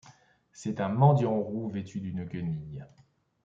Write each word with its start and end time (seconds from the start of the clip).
C’est 0.51 0.81
un 0.81 0.89
mendiant 0.89 1.37
roux, 1.39 1.69
vêtu 1.69 2.01
d’une 2.01 2.25
guenille 2.25 2.83